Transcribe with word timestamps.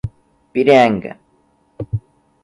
Piranga 0.51 1.11